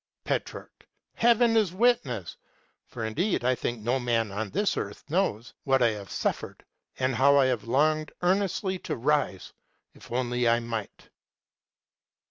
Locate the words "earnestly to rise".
8.23-9.53